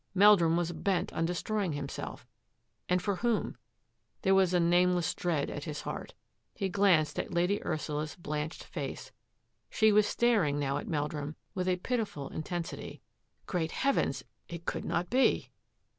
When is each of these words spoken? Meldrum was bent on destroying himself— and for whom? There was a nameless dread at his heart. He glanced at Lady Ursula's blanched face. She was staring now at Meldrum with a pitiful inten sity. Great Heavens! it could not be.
Meldrum 0.15 0.57
was 0.57 0.71
bent 0.71 1.13
on 1.13 1.25
destroying 1.27 1.73
himself— 1.73 2.25
and 2.89 2.99
for 3.03 3.17
whom? 3.17 3.55
There 4.23 4.33
was 4.33 4.51
a 4.51 4.59
nameless 4.59 5.13
dread 5.13 5.51
at 5.51 5.65
his 5.65 5.81
heart. 5.81 6.15
He 6.55 6.69
glanced 6.69 7.19
at 7.19 7.35
Lady 7.35 7.63
Ursula's 7.63 8.15
blanched 8.15 8.63
face. 8.63 9.11
She 9.69 9.91
was 9.91 10.07
staring 10.07 10.57
now 10.57 10.77
at 10.79 10.87
Meldrum 10.87 11.35
with 11.53 11.67
a 11.67 11.75
pitiful 11.75 12.31
inten 12.31 12.63
sity. 12.63 13.01
Great 13.45 13.73
Heavens! 13.73 14.23
it 14.47 14.65
could 14.65 14.85
not 14.85 15.07
be. 15.11 15.51